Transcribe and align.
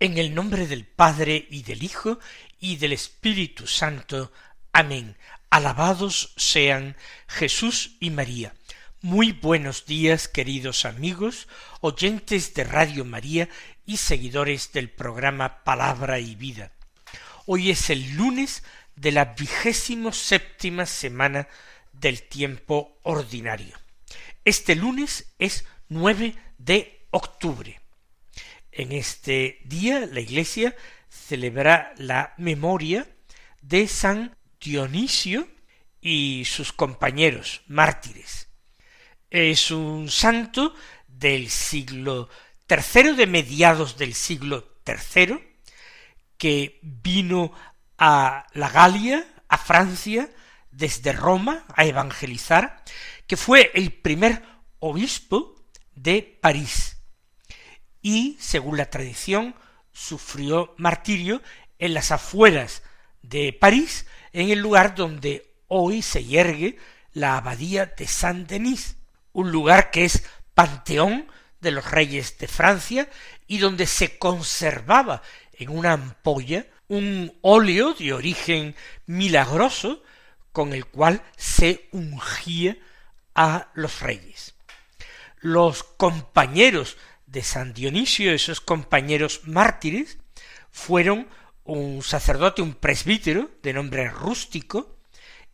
En 0.00 0.18
el 0.18 0.34
nombre 0.34 0.66
del 0.66 0.84
Padre 0.84 1.46
y 1.50 1.62
del 1.62 1.84
Hijo 1.84 2.18
y 2.60 2.76
del 2.76 2.92
Espíritu 2.92 3.68
Santo. 3.68 4.32
Amén. 4.72 5.16
Alabados 5.50 6.34
sean 6.36 6.96
Jesús 7.28 7.96
y 8.00 8.10
María. 8.10 8.54
Muy 9.02 9.30
buenos 9.30 9.86
días, 9.86 10.26
queridos 10.26 10.84
amigos, 10.84 11.46
oyentes 11.80 12.54
de 12.54 12.64
Radio 12.64 13.04
María 13.04 13.48
y 13.86 13.98
seguidores 13.98 14.72
del 14.72 14.90
programa 14.90 15.62
Palabra 15.62 16.18
y 16.18 16.34
Vida. 16.34 16.72
Hoy 17.46 17.70
es 17.70 17.88
el 17.88 18.16
lunes 18.16 18.64
de 18.96 19.12
la 19.12 19.26
vigésimo 19.26 20.12
séptima 20.12 20.86
semana 20.86 21.46
del 21.92 22.22
tiempo 22.24 22.98
ordinario. 23.04 23.78
Este 24.44 24.74
lunes 24.74 25.32
es 25.38 25.64
9 25.88 26.34
de 26.58 27.06
octubre. 27.10 27.83
En 28.76 28.90
este 28.90 29.60
día 29.64 30.00
la 30.00 30.18
Iglesia 30.18 30.74
celebra 31.08 31.94
la 31.96 32.34
memoria 32.38 33.06
de 33.62 33.86
San 33.86 34.36
Dionisio 34.60 35.46
y 36.00 36.44
sus 36.44 36.72
compañeros 36.72 37.62
mártires. 37.68 38.48
Es 39.30 39.70
un 39.70 40.10
santo 40.10 40.74
del 41.06 41.50
siglo 41.50 42.28
tercero, 42.66 43.14
de 43.14 43.28
mediados 43.28 43.96
del 43.96 44.12
siglo 44.12 44.64
tercero, 44.82 45.40
que 46.36 46.80
vino 46.82 47.52
a 47.96 48.48
la 48.54 48.68
Galia, 48.70 49.24
a 49.48 49.56
Francia, 49.56 50.28
desde 50.72 51.12
Roma, 51.12 51.64
a 51.76 51.84
evangelizar, 51.84 52.82
que 53.28 53.36
fue 53.36 53.70
el 53.74 53.92
primer 53.92 54.42
obispo 54.80 55.54
de 55.94 56.38
París 56.40 56.93
y, 58.04 58.36
según 58.38 58.76
la 58.76 58.90
tradición, 58.90 59.54
sufrió 59.90 60.74
martirio 60.76 61.40
en 61.78 61.94
las 61.94 62.12
afueras 62.12 62.82
de 63.22 63.54
París, 63.54 64.06
en 64.34 64.50
el 64.50 64.58
lugar 64.58 64.94
donde 64.94 65.50
hoy 65.68 66.02
se 66.02 66.22
yergue 66.22 66.76
la 67.14 67.38
abadía 67.38 67.86
de 67.86 68.06
Saint-Denis, 68.06 68.96
un 69.32 69.50
lugar 69.50 69.90
que 69.90 70.04
es 70.04 70.22
panteón 70.52 71.26
de 71.62 71.70
los 71.70 71.90
reyes 71.90 72.36
de 72.36 72.46
Francia 72.46 73.08
y 73.46 73.56
donde 73.56 73.86
se 73.86 74.18
conservaba 74.18 75.22
en 75.54 75.70
una 75.70 75.92
ampolla 75.92 76.66
un 76.88 77.32
óleo 77.40 77.94
de 77.94 78.12
origen 78.12 78.76
milagroso 79.06 80.02
con 80.52 80.74
el 80.74 80.84
cual 80.84 81.22
se 81.38 81.88
ungía 81.92 82.76
a 83.34 83.70
los 83.72 84.00
reyes. 84.00 84.54
Los 85.40 85.82
compañeros 85.82 86.98
de 87.34 87.42
San 87.42 87.74
Dionisio, 87.74 88.32
esos 88.32 88.60
compañeros 88.60 89.42
mártires, 89.44 90.18
fueron 90.70 91.28
un 91.64 92.02
sacerdote, 92.02 92.62
un 92.62 92.74
presbítero 92.74 93.50
de 93.62 93.72
nombre 93.72 94.08
rústico 94.08 95.00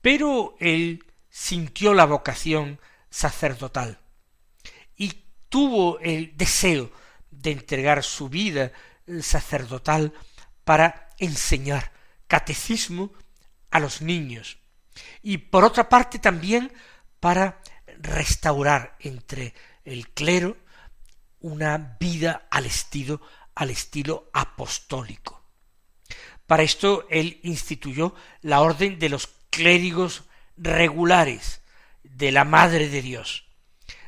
pero 0.02 0.56
él 0.60 1.04
sintió 1.30 1.94
la 1.94 2.06
vocación 2.06 2.80
sacerdotal 3.10 4.00
y 4.96 5.24
tuvo 5.50 6.00
el 6.00 6.36
deseo 6.36 6.92
de 7.32 7.52
entregar 7.52 8.04
su 8.04 8.30
vida 8.30 8.72
sacerdotal 9.22 10.14
para 10.64 11.10
enseñar 11.18 11.92
catecismo 12.28 13.12
a 13.72 13.80
los 13.80 14.02
niños 14.02 14.59
y 15.22 15.38
por 15.38 15.64
otra 15.64 15.90
parte 15.90 16.20
también 16.20 16.72
para 17.20 17.62
restaurar 18.00 18.96
entre 19.00 19.54
el 19.84 20.10
clero 20.10 20.58
una 21.40 21.98
vida 22.00 22.48
al 22.50 22.66
estilo 22.66 23.22
al 23.60 23.72
estilo 23.72 24.30
apostólico. 24.34 25.44
Para 26.48 26.64
esto 26.64 27.06
él 27.10 27.42
instituyó 27.44 28.16
la 28.42 28.62
orden 28.62 28.98
de 28.98 29.10
los 29.10 29.28
clérigos 29.50 30.24
regulares 30.56 31.62
de 32.04 32.32
la 32.32 32.46
Madre 32.46 32.88
de 32.88 33.02
Dios. 33.02 33.46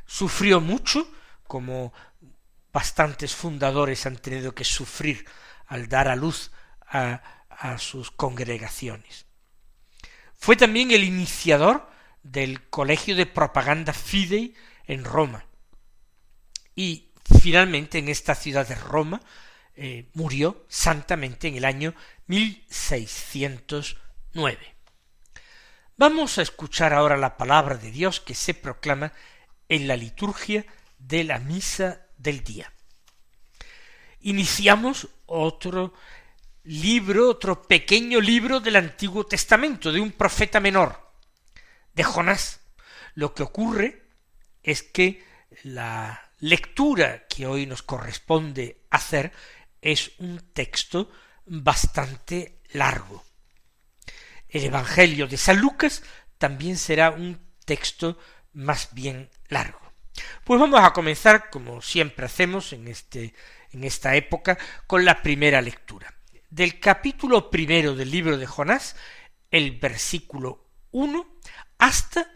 Sufrió 0.06 0.62
mucho, 0.62 1.12
como 1.44 1.94
bastantes 2.72 3.36
fundadores 3.36 4.06
han 4.06 4.18
tenido 4.18 4.56
que 4.56 4.64
sufrir 4.64 5.26
al 5.68 5.90
dar 5.90 6.08
a 6.08 6.16
luz 6.16 6.52
a, 6.88 7.22
a 7.50 7.78
sus 7.78 8.10
congregaciones. 8.10 9.26
Fue 10.42 10.56
también 10.56 10.90
el 10.90 11.04
iniciador 11.04 11.88
del 12.24 12.68
Colegio 12.68 13.16
de 13.16 13.28
Propaganda 13.28 13.94
Fidei 13.94 14.56
en 14.88 15.06
Roma. 15.06 15.46
Y 16.76 17.12
finalmente 17.40 18.00
en 18.00 18.10
esta 18.10 18.34
ciudad 18.34 18.68
de 18.68 18.74
Roma 18.74 19.22
eh, 19.76 20.10
murió 20.16 20.66
santamente 20.68 21.48
en 21.48 21.58
el 21.58 21.66
año 21.66 21.94
1609. 22.26 24.58
Vamos 25.96 26.40
a 26.40 26.42
escuchar 26.42 26.92
ahora 26.92 27.18
la 27.18 27.38
palabra 27.38 27.76
de 27.76 27.92
Dios 27.92 28.20
que 28.20 28.34
se 28.34 28.56
proclama 28.56 29.14
en 29.70 29.88
la 29.88 29.96
liturgia 29.96 30.66
de 30.98 31.24
la 31.24 31.38
misa 31.38 32.08
del 32.18 32.44
día. 32.44 32.74
Iniciamos 34.22 35.08
otro 35.28 35.94
libro, 36.64 37.30
otro 37.30 37.62
pequeño 37.64 38.22
libro 38.22 38.60
del 38.60 38.76
Antiguo 38.76 39.26
Testamento, 39.26 39.92
de 39.92 40.00
un 40.00 40.12
profeta 40.12 40.60
menor, 40.60 41.14
de 41.94 42.04
Jonás. 42.04 42.62
Lo 43.16 43.34
que 43.34 43.44
ocurre 43.44 44.04
es 44.64 44.84
que 44.84 45.24
la 45.64 46.32
lectura 46.40 47.26
que 47.28 47.48
hoy 47.48 47.66
nos 47.66 47.82
corresponde 47.82 48.84
hacer 48.90 49.32
es 49.82 50.12
un 50.20 50.40
texto 50.54 51.12
bastante 51.46 52.62
largo. 52.74 53.24
El 54.48 54.66
Evangelio 54.66 55.28
de 55.28 55.38
San 55.38 55.60
Lucas 55.60 56.04
también 56.38 56.78
será 56.78 57.12
un 57.12 57.40
texto 57.66 58.18
más 58.54 58.90
bien 58.94 59.30
largo. 59.48 59.80
Pues 60.44 60.60
vamos 60.60 60.82
a 60.82 60.94
comenzar, 60.94 61.50
como 61.50 61.82
siempre 61.82 62.26
hacemos 62.26 62.74
en 62.74 62.88
este 62.88 63.34
en 63.72 63.86
esta 63.86 64.18
época, 64.18 64.58
con 64.86 65.06
la 65.06 65.22
primera 65.22 65.62
lectura 65.62 66.14
del 66.52 66.80
capítulo 66.80 67.50
primero 67.50 67.96
del 67.96 68.12
libro 68.12 68.38
de 68.38 68.46
Jonás, 68.46 68.96
el 69.50 69.80
versículo 69.80 70.68
uno, 70.92 71.26
hasta 71.78 72.30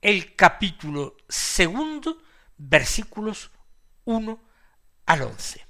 el 0.00 0.36
capítulo 0.36 1.16
segundo, 1.28 2.22
versículos 2.56 3.50
uno 4.04 4.40
al 5.06 5.22
once. 5.22 5.66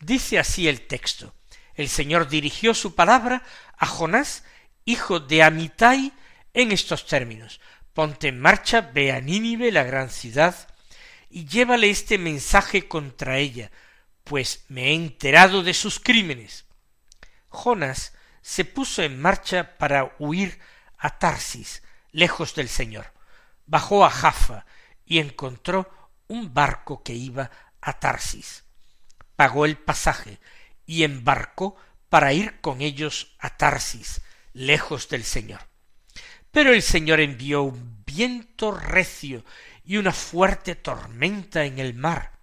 Dice 0.00 0.38
así 0.38 0.66
el 0.66 0.86
texto. 0.86 1.34
El 1.74 1.88
Señor 1.88 2.28
dirigió 2.28 2.74
su 2.74 2.94
palabra 2.94 3.42
a 3.76 3.86
Jonás, 3.86 4.44
hijo 4.84 5.20
de 5.20 5.42
Amitai, 5.42 6.12
en 6.54 6.72
estos 6.72 7.06
términos. 7.06 7.60
Ponte 7.92 8.28
en 8.28 8.40
marcha, 8.40 8.80
ve 8.80 9.12
a 9.12 9.20
Nínive, 9.20 9.70
la 9.72 9.84
gran 9.84 10.10
ciudad, 10.10 10.68
y 11.28 11.44
llévale 11.44 11.90
este 11.90 12.18
mensaje 12.18 12.88
contra 12.88 13.38
ella, 13.38 13.70
pues 14.24 14.64
me 14.68 14.88
he 14.88 14.94
enterado 14.94 15.62
de 15.62 15.74
sus 15.74 16.00
crímenes. 16.00 16.66
Jonas 17.48 18.14
se 18.40 18.64
puso 18.64 19.02
en 19.02 19.20
marcha 19.20 19.76
para 19.78 20.14
huir 20.18 20.58
a 20.98 21.18
Tarsis, 21.18 21.82
lejos 22.10 22.54
del 22.54 22.68
Señor. 22.68 23.12
Bajó 23.66 24.04
a 24.04 24.10
Jaffa 24.10 24.66
y 25.04 25.18
encontró 25.18 25.90
un 26.28 26.54
barco 26.54 27.02
que 27.02 27.14
iba 27.14 27.50
a 27.80 27.98
Tarsis. 27.98 28.64
Pagó 29.36 29.64
el 29.64 29.76
pasaje 29.76 30.38
y 30.86 31.04
embarcó 31.04 31.76
para 32.08 32.32
ir 32.32 32.60
con 32.60 32.80
ellos 32.80 33.34
a 33.38 33.56
Tarsis, 33.56 34.22
lejos 34.52 35.08
del 35.08 35.24
Señor. 35.24 35.60
Pero 36.50 36.72
el 36.72 36.82
Señor 36.82 37.20
envió 37.20 37.62
un 37.62 38.02
viento 38.04 38.72
recio 38.72 39.44
y 39.84 39.96
una 39.96 40.12
fuerte 40.12 40.74
tormenta 40.74 41.64
en 41.64 41.78
el 41.78 41.94
mar, 41.94 42.38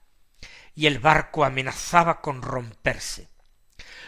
y 0.79 0.87
el 0.87 0.99
barco 0.99 1.43
amenazaba 1.43 2.21
con 2.21 2.41
romperse. 2.41 3.27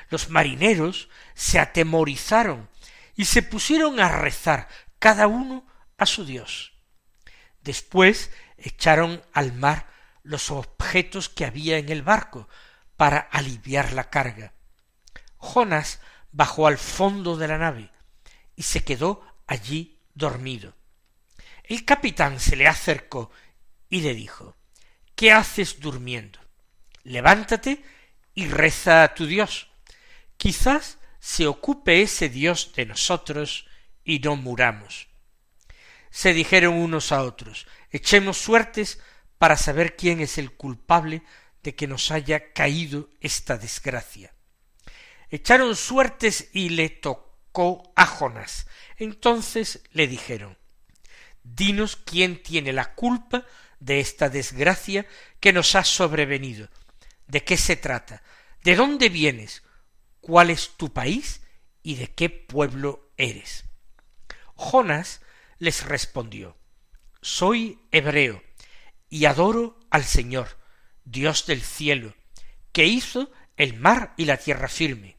Los 0.07 0.29
marineros 0.29 1.09
se 1.33 1.59
atemorizaron 1.59 2.69
y 3.13 3.25
se 3.25 3.41
pusieron 3.41 3.99
a 3.99 4.07
rezar 4.07 4.69
cada 4.97 5.27
uno 5.27 5.67
a 5.97 6.05
su 6.05 6.23
Dios. 6.23 6.71
Después 7.61 8.31
echaron 8.57 9.21
al 9.33 9.51
mar 9.51 9.89
los 10.23 10.49
objetos 10.49 11.27
que 11.27 11.43
había 11.43 11.77
en 11.77 11.89
el 11.89 12.03
barco 12.03 12.47
para 12.95 13.19
aliviar 13.19 13.91
la 13.91 14.09
carga. 14.09 14.53
Jonas 15.39 15.99
bajó 16.31 16.67
al 16.67 16.77
fondo 16.77 17.35
de 17.35 17.49
la 17.49 17.57
nave 17.57 17.91
y 18.55 18.63
se 18.63 18.85
quedó 18.85 19.25
allí 19.45 19.99
dormido. 20.13 20.73
El 21.65 21.83
capitán 21.83 22.39
se 22.39 22.55
le 22.55 22.69
acercó 22.69 23.29
y 23.89 23.99
le 23.99 24.13
dijo 24.13 24.55
¿Qué 25.15 25.33
haces 25.33 25.81
durmiendo? 25.81 26.40
Levántate 27.03 27.83
y 28.33 28.47
reza 28.47 29.03
a 29.03 29.13
tu 29.13 29.25
Dios. 29.25 29.69
Quizás 30.37 30.97
se 31.19 31.47
ocupe 31.47 32.01
ese 32.01 32.29
Dios 32.29 32.71
de 32.75 32.85
nosotros 32.85 33.67
y 34.03 34.19
no 34.19 34.35
muramos. 34.35 35.07
Se 36.09 36.33
dijeron 36.33 36.73
unos 36.75 37.11
a 37.11 37.23
otros 37.23 37.67
echemos 37.91 38.37
suertes 38.37 38.99
para 39.37 39.57
saber 39.57 39.95
quién 39.95 40.21
es 40.21 40.37
el 40.37 40.51
culpable 40.51 41.23
de 41.61 41.75
que 41.75 41.87
nos 41.87 42.09
haya 42.11 42.53
caído 42.53 43.09
esta 43.19 43.57
desgracia. 43.57 44.33
Echaron 45.29 45.75
suertes 45.75 46.49
y 46.53 46.69
le 46.69 46.89
tocó 46.89 47.93
a 47.95 48.05
Jonás. 48.05 48.67
Entonces 48.97 49.83
le 49.91 50.07
dijeron 50.07 50.57
Dinos 51.43 51.95
quién 51.95 52.41
tiene 52.43 52.71
la 52.73 52.93
culpa 52.93 53.45
de 53.79 53.99
esta 53.99 54.29
desgracia 54.29 55.05
que 55.39 55.53
nos 55.53 55.75
ha 55.75 55.83
sobrevenido. 55.83 56.69
¿De 57.31 57.45
qué 57.45 57.55
se 57.55 57.77
trata? 57.77 58.23
¿De 58.61 58.75
dónde 58.75 59.07
vienes? 59.07 59.63
¿Cuál 60.19 60.49
es 60.49 60.75
tu 60.75 60.91
país? 60.91 61.39
¿Y 61.81 61.95
de 61.95 62.13
qué 62.13 62.29
pueblo 62.29 63.13
eres? 63.15 63.63
Jonas 64.57 65.21
les 65.57 65.85
respondió 65.85 66.57
Soy 67.21 67.87
hebreo 67.93 68.43
y 69.07 69.23
adoro 69.27 69.79
al 69.89 70.03
Señor, 70.03 70.57
Dios 71.05 71.45
del 71.45 71.61
cielo, 71.61 72.13
que 72.73 72.83
hizo 72.83 73.31
el 73.55 73.79
mar 73.79 74.13
y 74.17 74.25
la 74.25 74.35
tierra 74.35 74.67
firme. 74.67 75.15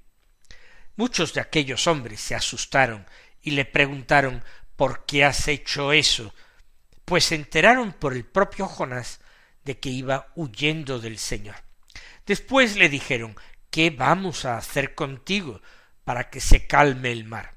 Muchos 0.96 1.32
de 1.32 1.40
aquellos 1.40 1.86
hombres 1.86 2.20
se 2.20 2.34
asustaron 2.34 3.06
y 3.40 3.52
le 3.52 3.64
preguntaron 3.64 4.44
¿Por 4.76 5.06
qué 5.06 5.24
has 5.24 5.48
hecho 5.48 5.92
eso? 5.94 6.34
Pues 7.06 7.24
se 7.24 7.36
enteraron 7.36 7.94
por 7.94 8.12
el 8.12 8.26
propio 8.26 8.66
Jonás 8.66 9.20
de 9.64 9.80
que 9.80 9.88
iba 9.88 10.30
huyendo 10.36 10.98
del 10.98 11.16
Señor. 11.16 11.71
Después 12.26 12.76
le 12.76 12.88
dijeron 12.88 13.36
¿Qué 13.70 13.88
vamos 13.88 14.44
a 14.44 14.58
hacer 14.58 14.94
contigo 14.94 15.62
para 16.04 16.28
que 16.28 16.40
se 16.40 16.66
calme 16.66 17.10
el 17.10 17.24
mar? 17.24 17.54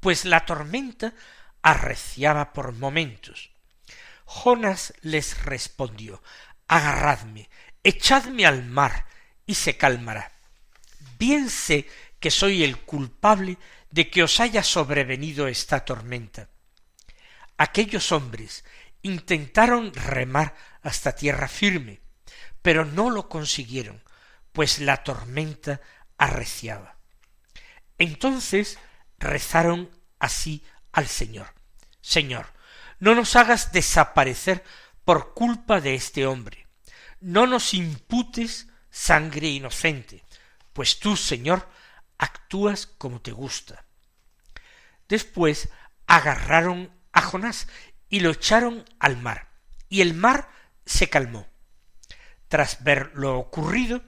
Pues 0.00 0.26
la 0.26 0.44
tormenta 0.44 1.14
arreciaba 1.62 2.52
por 2.52 2.72
momentos. 2.72 3.50
Jonas 4.26 4.92
les 5.00 5.42
respondió 5.44 6.22
Agarradme, 6.68 7.48
echadme 7.82 8.44
al 8.44 8.64
mar, 8.64 9.06
y 9.46 9.54
se 9.54 9.76
calmará. 9.76 10.32
Bien 11.18 11.48
sé 11.48 11.88
que 12.20 12.30
soy 12.30 12.64
el 12.64 12.78
culpable 12.78 13.58
de 13.90 14.10
que 14.10 14.22
os 14.22 14.40
haya 14.40 14.62
sobrevenido 14.62 15.46
esta 15.48 15.84
tormenta. 15.84 16.48
Aquellos 17.56 18.12
hombres 18.12 18.64
intentaron 19.02 19.94
remar 19.94 20.54
hasta 20.82 21.14
tierra 21.14 21.48
firme, 21.48 22.00
pero 22.64 22.86
no 22.86 23.10
lo 23.10 23.28
consiguieron, 23.28 24.02
pues 24.52 24.78
la 24.78 25.04
tormenta 25.04 25.82
arreciaba. 26.16 26.96
Entonces 27.98 28.78
rezaron 29.18 29.90
así 30.18 30.64
al 30.90 31.06
Señor. 31.06 31.52
Señor, 32.00 32.46
no 33.00 33.14
nos 33.14 33.36
hagas 33.36 33.70
desaparecer 33.72 34.64
por 35.04 35.34
culpa 35.34 35.82
de 35.82 35.94
este 35.94 36.26
hombre. 36.26 36.66
No 37.20 37.46
nos 37.46 37.74
imputes 37.74 38.68
sangre 38.90 39.48
inocente, 39.48 40.24
pues 40.72 40.98
tú, 40.98 41.18
Señor, 41.18 41.68
actúas 42.16 42.86
como 42.86 43.20
te 43.20 43.32
gusta. 43.32 43.84
Después 45.06 45.68
agarraron 46.06 46.90
a 47.12 47.20
Jonás 47.20 47.68
y 48.08 48.20
lo 48.20 48.30
echaron 48.30 48.86
al 49.00 49.18
mar, 49.18 49.50
y 49.90 50.00
el 50.00 50.14
mar 50.14 50.48
se 50.86 51.10
calmó. 51.10 51.46
Tras 52.54 52.84
ver 52.84 53.10
lo 53.14 53.36
ocurrido, 53.36 54.00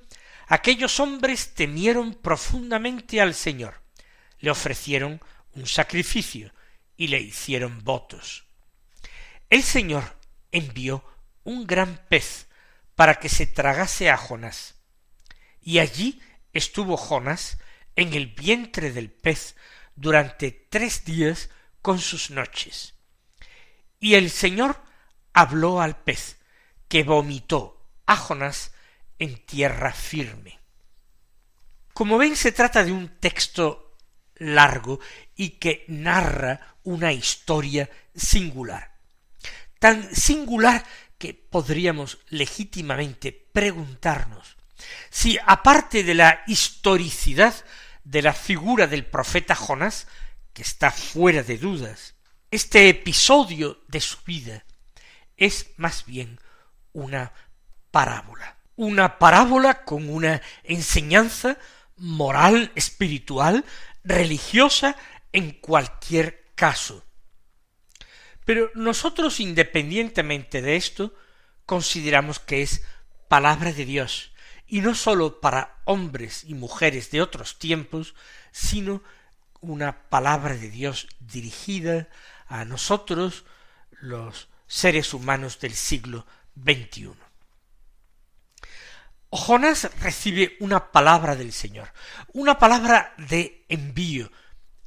aquellos 0.46 1.00
hombres 1.00 1.54
temieron 1.54 2.14
profundamente 2.14 3.20
al 3.20 3.34
Señor, 3.34 3.82
le 4.38 4.52
ofrecieron 4.52 5.20
un 5.54 5.66
sacrificio 5.66 6.52
y 6.96 7.08
le 7.08 7.19
hicieron 7.19 7.82
votos. 7.82 8.46
El 9.50 9.64
Señor 9.64 10.16
envió 10.52 11.02
un 11.43 11.66
gran 11.66 12.06
pez 12.08 12.46
para 12.94 13.16
que 13.16 13.28
se 13.28 13.48
tragase 13.48 14.10
a 14.10 14.16
Jonás. 14.16 14.76
Y 15.60 15.81
allí 15.81 16.22
estuvo 16.52 16.96
Jonás 16.96 17.58
en 17.96 18.14
el 18.14 18.28
vientre 18.28 18.92
del 18.92 19.10
pez 19.10 19.56
durante 19.96 20.52
tres 20.52 21.04
días 21.04 21.50
con 21.82 21.99
sus 21.99 22.31
noches. 22.31 22.94
Y 23.99 24.14
el 24.14 24.31
Señor 24.31 24.81
habló 25.32 25.80
al 25.80 26.00
pez, 26.00 26.38
que 26.87 27.02
vomitó 27.02 27.75
a 28.06 28.16
Jonás 28.16 28.72
en 29.18 29.44
tierra 29.44 29.92
firme. 29.92 30.58
Como 31.92 32.18
ven, 32.18 32.36
se 32.36 32.52
trata 32.52 32.84
de 32.84 32.92
un 32.92 33.18
texto 33.18 33.96
largo 34.36 35.00
y 35.34 35.50
que 35.50 35.84
narra 35.88 36.76
una 36.84 37.12
historia 37.12 37.88
singular. 38.14 38.96
Tan 39.78 40.14
singular 40.14 40.84
que 41.18 41.34
podríamos 41.34 42.18
legítimamente 42.28 43.32
preguntarnos 43.32 44.56
si, 45.10 45.38
aparte 45.44 46.02
de 46.02 46.14
la 46.14 46.42
historicidad 46.46 47.54
de 48.04 48.22
la 48.22 48.32
figura 48.32 48.86
del 48.86 49.04
profeta 49.04 49.54
Jonás, 49.54 50.06
que 50.52 50.62
está 50.62 50.90
fuera 50.90 51.42
de 51.42 51.58
dudas, 51.58 52.14
este 52.50 52.88
episodio 52.88 53.80
de 53.88 54.00
su 54.00 54.18
vida 54.25 54.64
es 55.36 55.70
más 55.76 56.06
bien 56.06 56.40
una 56.92 57.32
Una 58.76 59.19
parábola 59.19 59.85
con 59.85 60.11
una 60.11 60.43
enseñanza 60.65 61.59
moral, 61.97 62.71
espiritual, 62.75 63.65
religiosa, 64.05 64.97
en 65.33 65.53
cualquier 65.53 66.45
caso. 66.55 67.05
Pero 68.45 68.71
nosotros, 68.75 69.41
independientemente 69.41 70.62
de 70.62 70.76
esto, 70.76 71.15
consideramos 71.65 72.38
que 72.38 72.62
es 72.62 72.83
palabra 73.29 73.73
de 73.73 73.85
Dios, 73.85 74.33
y 74.67 74.81
no 74.81 74.95
sólo 74.95 75.41
para 75.41 75.76
hombres 75.85 76.45
y 76.45 76.55
mujeres 76.55 77.11
de 77.11 77.23
otros 77.23 77.59
tiempos, 77.59 78.15
sino 78.53 79.03
una 79.61 80.09
palabra 80.09 80.55
de 80.55 80.71
Dios 80.71 81.09
dirigida 81.19 82.09
a 82.47 82.65
nosotros, 82.65 83.45
los 83.91 84.49
seres 84.67 85.15
humanos 85.15 85.59
del 85.61 85.75
siglo 85.75 86.26
XXI. 86.57 87.25
Jonás 89.37 89.90
recibe 90.00 90.57
una 90.61 90.93
palabra 90.93 91.37
del 91.37 91.52
Señor, 91.52 91.93
una 92.33 92.59
palabra 92.59 93.14
de 93.19 93.64
envío. 93.69 94.31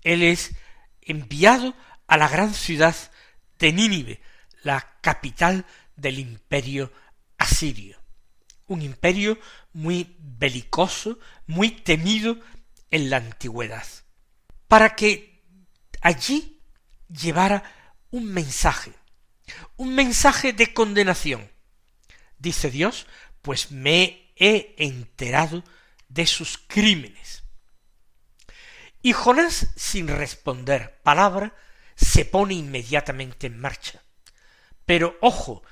Él 0.03 0.23
es 0.23 0.51
enviado 1.01 1.75
a 2.07 2.17
la 2.17 2.27
gran 2.27 2.53
ciudad 2.53 2.95
de 3.57 3.73
Nínive, 3.73 4.21
la 4.63 4.97
capital 5.01 5.65
del 5.95 6.19
imperio 6.19 6.91
asirio 7.37 7.99
un 8.69 8.81
imperio 8.81 9.37
muy 9.73 10.15
belicoso, 10.19 11.19
muy 11.47 11.71
temido 11.71 12.39
en 12.91 13.09
la 13.09 13.17
antigüedad, 13.17 13.85
para 14.67 14.95
que 14.95 15.43
allí 16.01 16.61
llevara 17.09 17.63
un 18.11 18.25
mensaje, 18.25 18.93
un 19.75 19.93
mensaje 19.93 20.53
de 20.53 20.73
condenación. 20.73 21.51
Dice 22.37 22.71
Dios, 22.71 23.07
pues 23.41 23.71
me 23.71 24.28
he 24.39 24.73
enterado 24.77 25.63
de 26.07 26.25
sus 26.25 26.57
crímenes. 26.57 27.43
Y 29.01 29.13
Jonás, 29.13 29.67
sin 29.75 30.07
responder 30.07 30.99
palabra, 31.03 31.53
se 31.95 32.25
pone 32.25 32.55
inmediatamente 32.55 33.47
en 33.47 33.59
marcha. 33.59 34.01
Pero 34.85 35.17
ojo, 35.21 35.63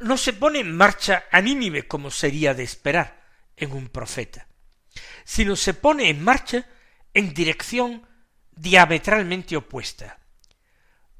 no 0.00 0.16
se 0.16 0.32
pone 0.32 0.60
en 0.60 0.76
marcha 0.76 1.24
a 1.30 1.42
como 1.88 2.10
sería 2.10 2.54
de 2.54 2.62
esperar 2.62 3.22
en 3.56 3.72
un 3.72 3.88
profeta, 3.88 4.46
sino 5.24 5.56
se 5.56 5.74
pone 5.74 6.08
en 6.08 6.22
marcha 6.22 6.66
en 7.14 7.34
dirección 7.34 8.06
diametralmente 8.52 9.56
opuesta. 9.56 10.18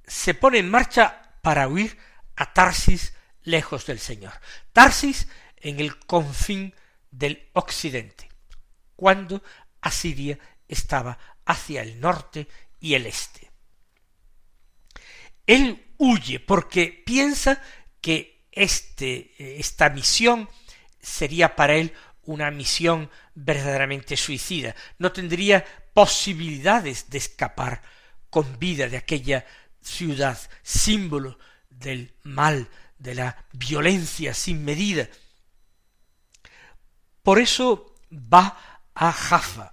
Se 0.07 0.35
pone 0.35 0.59
en 0.59 0.71
marcha 0.71 1.35
para 1.43 1.69
huir 1.69 1.99
a 2.37 2.53
Tarsis 2.53 3.15
lejos 3.43 3.87
del 3.87 3.99
Señor. 3.99 4.33
Tarsis 4.73 5.29
en 5.61 5.81
el 5.81 5.99
confín 5.99 6.75
del 7.11 7.49
occidente, 7.53 8.29
cuando 8.97 9.43
Asiria 9.81 10.39
estaba 10.69 11.19
hacia 11.45 11.83
el 11.83 12.01
norte 12.01 12.47
y 12.81 12.95
el 12.95 13.07
este. 13.07 13.51
Él 15.47 15.95
huye 15.99 16.41
porque 16.41 17.03
piensa 17.05 17.61
que 18.01 18.47
este, 18.53 19.59
esta 19.59 19.91
misión 19.91 20.49
sería 21.01 21.57
para 21.57 21.75
él 21.75 21.93
una 22.23 22.51
misión 22.51 23.11
verdaderamente 23.35 24.17
suicida. 24.17 24.75
No 24.99 25.13
tendría 25.13 25.65
posibilidades 25.93 27.11
de 27.11 27.19
escapar 27.19 27.83
con 28.29 28.59
vida 28.59 28.89
de 28.89 28.97
aquella 28.97 29.45
ciudad, 29.83 30.39
símbolo 30.63 31.39
del 31.69 32.15
mal, 32.23 32.69
de 32.99 33.15
la 33.15 33.45
violencia 33.53 34.35
sin 34.35 34.65
medida. 34.65 35.09
Por 37.31 37.39
eso 37.39 37.95
va 38.11 38.83
a 38.93 39.13
Jaffa, 39.13 39.73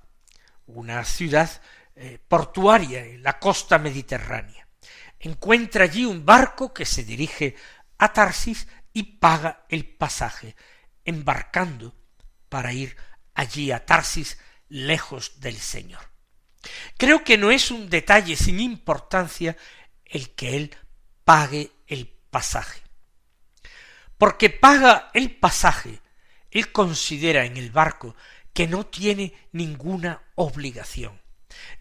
una 0.67 1.03
ciudad 1.03 1.49
eh, 1.95 2.19
portuaria 2.27 3.03
en 3.03 3.23
la 3.23 3.39
costa 3.39 3.79
mediterránea. 3.79 4.67
Encuentra 5.19 5.85
allí 5.85 6.05
un 6.05 6.23
barco 6.23 6.71
que 6.71 6.85
se 6.85 7.03
dirige 7.03 7.55
a 7.97 8.13
Tarsis 8.13 8.67
y 8.93 9.17
paga 9.17 9.65
el 9.69 9.89
pasaje, 9.89 10.55
embarcando 11.03 11.95
para 12.47 12.73
ir 12.73 12.95
allí 13.33 13.71
a 13.71 13.83
Tarsis 13.87 14.37
lejos 14.69 15.39
del 15.39 15.57
Señor. 15.57 16.11
Creo 16.95 17.23
que 17.23 17.39
no 17.39 17.49
es 17.49 17.71
un 17.71 17.89
detalle 17.89 18.35
sin 18.35 18.59
importancia 18.59 19.57
el 20.05 20.35
que 20.35 20.57
él 20.57 20.75
pague 21.23 21.71
el 21.87 22.05
pasaje. 22.29 22.83
Porque 24.19 24.51
paga 24.51 25.09
el 25.15 25.35
pasaje, 25.35 26.01
él 26.57 26.71
considera 26.71 27.45
en 27.45 27.57
el 27.57 27.71
barco 27.71 28.15
que 28.53 28.67
no 28.67 28.85
tiene 28.85 29.33
ninguna 29.51 30.21
obligación, 30.35 31.21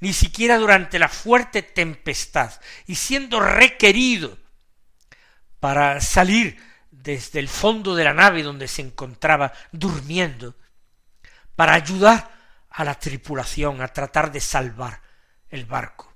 ni 0.00 0.12
siquiera 0.12 0.58
durante 0.58 0.98
la 0.98 1.08
fuerte 1.08 1.62
tempestad, 1.62 2.52
y 2.86 2.96
siendo 2.96 3.40
requerido 3.40 4.38
para 5.60 6.00
salir 6.00 6.58
desde 6.90 7.40
el 7.40 7.48
fondo 7.48 7.94
de 7.94 8.04
la 8.04 8.12
nave 8.12 8.42
donde 8.42 8.68
se 8.68 8.82
encontraba 8.82 9.52
durmiendo, 9.72 10.54
para 11.54 11.74
ayudar 11.74 12.30
a 12.68 12.84
la 12.84 12.98
tripulación 12.98 13.80
a 13.80 13.88
tratar 13.88 14.30
de 14.30 14.40
salvar 14.40 15.00
el 15.48 15.64
barco. 15.64 16.12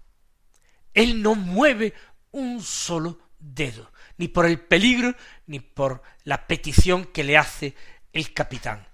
Él 0.93 1.23
no 1.23 1.35
mueve 1.35 1.95
un 2.33 2.63
solo 2.63 3.19
dedo, 3.39 3.91
ni 4.19 4.29
por 4.29 4.45
el 4.45 4.61
peligro, 4.61 5.15
ni 5.47 5.61
por 5.61 6.03
la 6.25 6.47
petición 6.47 7.07
que 7.07 7.25
le 7.25 7.39
hace 7.39 7.75
el 8.13 8.33
capitán. 8.33 8.87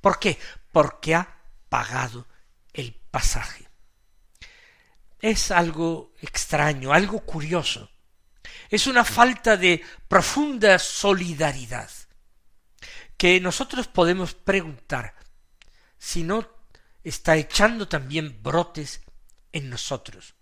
¿Por 0.00 0.18
qué? 0.18 0.38
Porque 0.72 1.14
ha 1.14 1.36
pagado 1.68 2.26
el 2.72 2.94
pasaje. 2.94 3.68
Es 5.20 5.50
algo 5.50 6.12
extraño, 6.20 6.92
algo 6.92 7.20
curioso. 7.20 7.90
Es 8.68 8.86
una 8.86 9.04
falta 9.04 9.56
de 9.56 9.82
profunda 10.08 10.78
solidaridad 10.78 11.90
que 13.16 13.40
nosotros 13.40 13.88
podemos 13.88 14.34
preguntar 14.34 15.14
si 15.98 16.22
no 16.22 16.48
está 17.02 17.36
echando 17.36 17.88
también 17.88 18.42
brotes 18.42 19.00
en 19.52 19.70
nosotros. 19.70 20.34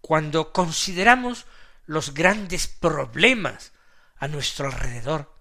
Cuando 0.00 0.52
consideramos 0.52 1.46
los 1.86 2.14
grandes 2.14 2.66
problemas 2.68 3.72
a 4.16 4.28
nuestro 4.28 4.66
alrededor, 4.66 5.33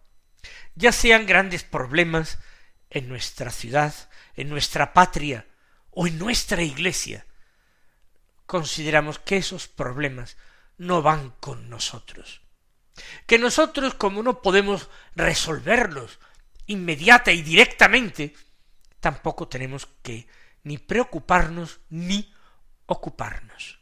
ya 0.76 0.92
sean 0.92 1.26
grandes 1.26 1.64
problemas 1.64 2.40
en 2.90 3.08
nuestra 3.10 3.52
ciudad, 3.52 3.94
en 4.36 4.50
nuestra 4.50 4.94
patria 4.94 5.48
o 5.90 6.08
en 6.08 6.18
nuestra 6.18 6.62
iglesia, 6.62 7.26
consideramos 8.46 9.20
que 9.20 9.38
esos 9.38 9.68
problemas 9.68 10.38
no 10.78 11.02
van 11.02 11.32
con 11.40 11.70
nosotros. 11.70 12.42
Que 13.26 13.40
nosotros, 13.40 13.96
como 13.96 14.22
no 14.22 14.42
podemos 14.42 14.90
resolverlos 15.16 16.20
inmediata 16.68 17.32
y 17.32 17.42
directamente, 17.42 18.36
tampoco 19.00 19.48
tenemos 19.48 19.88
que 20.02 20.28
ni 20.64 20.78
preocuparnos 20.78 21.80
ni 21.90 22.34
ocuparnos. 22.86 23.80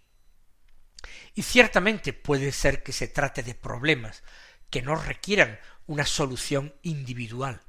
Y 1.33 1.43
ciertamente 1.43 2.13
puede 2.13 2.51
ser 2.51 2.83
que 2.83 2.91
se 2.91 3.07
trate 3.07 3.43
de 3.43 3.55
problemas 3.55 4.23
que 4.71 4.81
no 4.81 4.95
requieran 4.95 5.59
una 5.85 6.05
solución 6.07 6.73
individual, 6.81 7.61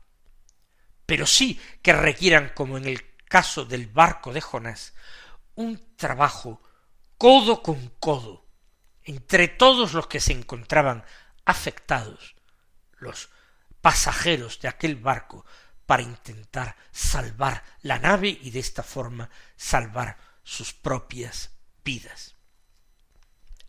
pero 1.04 1.26
sí 1.26 1.60
que 1.82 1.92
requieran, 1.92 2.52
como 2.54 2.78
en 2.78 2.86
el 2.86 3.16
caso 3.24 3.66
del 3.66 3.88
barco 3.88 4.32
de 4.32 4.40
Jonás, 4.40 4.94
un 5.54 5.96
trabajo 5.96 6.62
codo 7.18 7.62
con 7.62 7.88
codo 8.00 8.46
entre 9.04 9.48
todos 9.48 9.92
los 9.92 10.06
que 10.06 10.20
se 10.20 10.32
encontraban 10.32 11.04
afectados, 11.44 12.36
los 12.98 13.30
pasajeros 13.80 14.60
de 14.60 14.68
aquel 14.68 14.96
barco, 14.96 15.44
para 15.86 16.02
intentar 16.02 16.76
salvar 16.92 17.64
la 17.82 17.98
nave 17.98 18.28
y 18.28 18.50
de 18.50 18.60
esta 18.60 18.82
forma 18.82 19.28
salvar 19.56 20.16
sus 20.44 20.72
propias 20.72 21.50
vidas. 21.84 22.36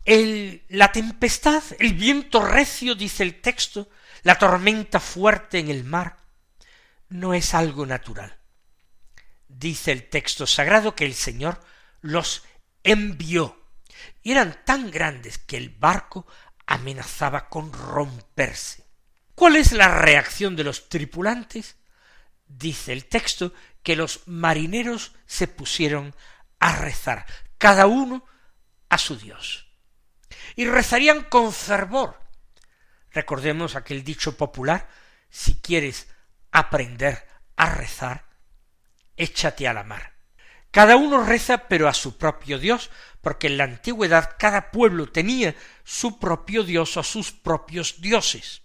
La 0.04 0.92
tempestad, 0.92 1.62
el 1.78 1.94
viento 1.94 2.44
recio, 2.44 2.94
dice 2.94 3.22
el 3.22 3.40
texto, 3.40 3.88
la 4.22 4.38
tormenta 4.38 5.00
fuerte 5.00 5.58
en 5.58 5.68
el 5.68 5.84
mar, 5.84 6.18
no 7.08 7.32
es 7.32 7.54
algo 7.54 7.86
natural. 7.86 8.36
Dice 9.48 9.92
el 9.92 10.08
texto 10.08 10.46
sagrado 10.46 10.94
que 10.94 11.06
el 11.06 11.14
Señor 11.14 11.60
los 12.00 12.42
envió 12.82 13.62
y 14.22 14.32
eran 14.32 14.62
tan 14.64 14.90
grandes 14.90 15.38
que 15.38 15.56
el 15.56 15.70
barco 15.70 16.26
amenazaba 16.66 17.48
con 17.48 17.72
romperse. 17.72 18.84
¿Cuál 19.34 19.56
es 19.56 19.72
la 19.72 19.88
reacción 19.88 20.54
de 20.56 20.64
los 20.64 20.88
tripulantes? 20.88 21.76
Dice 22.46 22.92
el 22.92 23.06
texto 23.06 23.52
que 23.82 23.96
los 23.96 24.22
marineros 24.26 25.12
se 25.26 25.48
pusieron 25.48 26.14
a 26.58 26.76
rezar, 26.76 27.26
cada 27.58 27.86
uno 27.86 28.24
a 28.88 28.98
su 28.98 29.16
Dios. 29.16 29.63
Y 30.56 30.66
rezarían 30.66 31.24
con 31.24 31.52
fervor. 31.52 32.20
Recordemos 33.10 33.76
aquel 33.76 34.02
dicho 34.02 34.36
popular, 34.36 34.88
si 35.30 35.56
quieres 35.56 36.08
aprender 36.50 37.26
a 37.56 37.70
rezar, 37.70 38.26
échate 39.16 39.68
a 39.68 39.72
la 39.72 39.84
mar. 39.84 40.14
Cada 40.70 40.96
uno 40.96 41.22
reza 41.22 41.68
pero 41.68 41.88
a 41.88 41.94
su 41.94 42.18
propio 42.18 42.58
Dios, 42.58 42.90
porque 43.20 43.46
en 43.46 43.58
la 43.58 43.64
antigüedad 43.64 44.36
cada 44.38 44.72
pueblo 44.72 45.10
tenía 45.10 45.54
su 45.84 46.18
propio 46.18 46.64
Dios 46.64 46.96
o 46.96 47.02
sus 47.02 47.30
propios 47.30 48.00
dioses, 48.00 48.62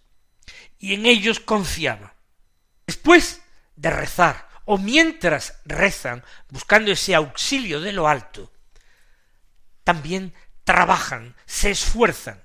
y 0.80 0.96
en 0.96 1.06
ellos 1.06 1.40
confiaba. 1.40 2.16
Después 2.88 3.42
de 3.76 3.92
rezar, 3.92 4.50
o 4.66 4.78
mientras 4.80 5.62
rezan, 5.66 6.24
buscando 6.50 6.92
ese 6.92 7.14
auxilio 7.14 7.80
de 7.80 7.94
lo 7.94 8.08
alto, 8.08 8.52
también 9.84 10.34
trabajan, 10.70 11.36
se 11.48 11.72
esfuerzan. 11.72 12.44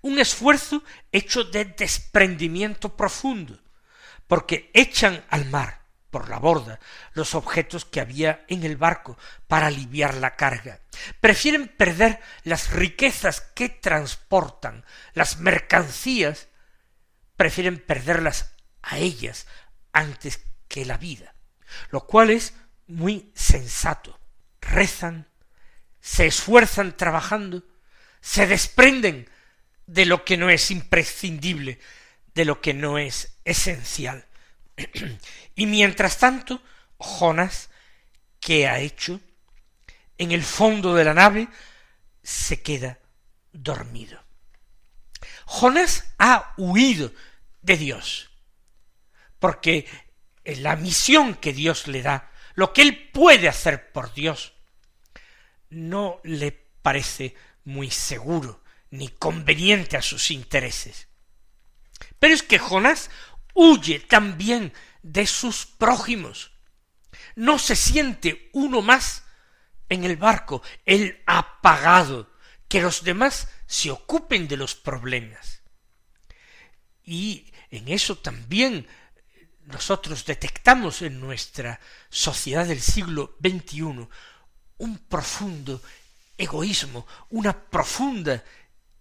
Un 0.00 0.20
esfuerzo 0.20 0.84
hecho 1.10 1.42
de 1.42 1.64
desprendimiento 1.64 2.96
profundo, 2.96 3.58
porque 4.28 4.70
echan 4.74 5.24
al 5.28 5.46
mar 5.46 5.80
por 6.10 6.28
la 6.28 6.38
borda 6.38 6.78
los 7.14 7.34
objetos 7.34 7.84
que 7.84 8.00
había 8.00 8.44
en 8.46 8.62
el 8.62 8.76
barco 8.76 9.18
para 9.48 9.66
aliviar 9.66 10.14
la 10.14 10.36
carga. 10.36 10.82
Prefieren 11.20 11.66
perder 11.66 12.20
las 12.44 12.70
riquezas 12.70 13.40
que 13.40 13.68
transportan, 13.68 14.84
las 15.12 15.40
mercancías, 15.40 16.46
prefieren 17.36 17.84
perderlas 17.84 18.54
a 18.82 18.98
ellas 18.98 19.48
antes 19.92 20.44
que 20.68 20.84
la 20.84 20.96
vida, 20.96 21.34
lo 21.90 22.06
cual 22.06 22.30
es 22.30 22.54
muy 22.86 23.32
sensato. 23.34 24.20
Rezan, 24.60 25.26
se 26.00 26.26
esfuerzan 26.26 26.96
trabajando, 26.96 27.64
se 28.20 28.46
desprenden 28.46 29.28
de 29.86 30.06
lo 30.06 30.24
que 30.24 30.36
no 30.36 30.50
es 30.50 30.70
imprescindible, 30.70 31.78
de 32.34 32.44
lo 32.44 32.60
que 32.60 32.74
no 32.74 32.98
es 32.98 33.36
esencial. 33.44 34.26
y 35.54 35.66
mientras 35.66 36.18
tanto, 36.18 36.62
Jonas, 36.98 37.70
¿qué 38.40 38.68
ha 38.68 38.78
hecho? 38.78 39.20
en 40.20 40.32
el 40.32 40.42
fondo 40.42 40.94
de 40.94 41.04
la 41.04 41.14
nave, 41.14 41.48
se 42.22 42.60
queda 42.60 42.98
dormido. 43.52 44.22
Jonás 45.46 46.12
ha 46.18 46.52
huido 46.58 47.10
de 47.62 47.78
Dios, 47.78 48.28
porque 49.38 49.88
la 50.44 50.76
misión 50.76 51.34
que 51.36 51.54
Dios 51.54 51.86
le 51.86 52.02
da, 52.02 52.30
lo 52.52 52.74
que 52.74 52.82
él 52.82 53.10
puede 53.14 53.48
hacer 53.48 53.92
por 53.92 54.12
Dios, 54.12 54.52
no 55.70 56.20
le 56.24 56.52
parece 56.82 57.34
muy 57.64 57.90
seguro 57.90 58.62
ni 58.90 59.08
conveniente 59.08 59.96
a 59.96 60.02
sus 60.02 60.30
intereses. 60.30 61.08
Pero 62.18 62.34
es 62.34 62.42
que 62.42 62.58
Jonás 62.58 63.10
huye 63.54 64.00
también 64.00 64.72
de 65.02 65.26
sus 65.26 65.66
prójimos. 65.66 66.52
No 67.36 67.58
se 67.58 67.76
siente 67.76 68.50
uno 68.52 68.82
más 68.82 69.24
en 69.88 70.04
el 70.04 70.16
barco, 70.16 70.62
él 70.86 71.22
ha 71.26 71.60
pagado 71.60 72.30
que 72.68 72.80
los 72.80 73.02
demás 73.02 73.48
se 73.66 73.90
ocupen 73.90 74.46
de 74.46 74.56
los 74.56 74.76
problemas. 74.76 75.62
Y 77.04 77.52
en 77.70 77.88
eso 77.88 78.16
también 78.16 78.86
nosotros 79.66 80.24
detectamos 80.24 81.02
en 81.02 81.20
nuestra 81.20 81.80
sociedad 82.08 82.66
del 82.66 82.80
siglo 82.80 83.36
XXI 83.42 84.08
un 84.80 84.98
profundo 84.98 85.82
egoísmo, 86.36 87.06
una 87.30 87.52
profunda 87.52 88.42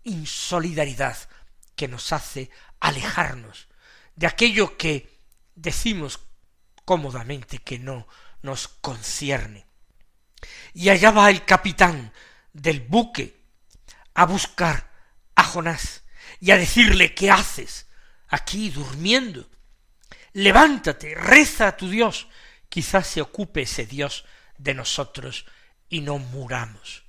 insolidaridad 0.04 1.18
que 1.76 1.88
nos 1.88 2.12
hace 2.12 2.50
alejarnos 2.80 3.68
de 4.16 4.28
aquello 4.28 4.78
que 4.78 5.20
decimos 5.56 6.20
cómodamente 6.84 7.60
que 7.60 7.80
no 7.80 8.08
nos 8.42 8.68
concierne. 8.68 9.66
Y 10.74 10.90
allá 10.90 11.12
va 11.12 11.30
el 11.30 11.46
capitán 11.46 12.12
del 12.52 12.82
buque 12.82 13.40
a 14.14 14.26
buscar 14.26 14.92
a 15.36 15.44
Jonás 15.44 16.04
y 16.42 16.52
a 16.52 16.58
decirle 16.58 17.16
¿qué 17.16 17.32
haces 17.32 17.88
aquí 18.28 18.70
durmiendo? 18.70 19.50
Levántate, 20.34 21.16
reza 21.16 21.70
a 21.70 21.78
tu 21.78 21.90
Dios, 21.90 22.28
quizás 22.68 23.08
se 23.08 23.22
ocupe 23.22 23.62
ese 23.62 23.86
Dios 23.86 24.26
de 24.58 24.74
nosotros 24.74 25.46
y 25.90 26.02
no 26.02 26.20
muramos. 26.20 27.04